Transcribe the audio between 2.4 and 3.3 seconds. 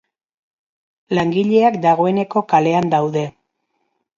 kalean daude.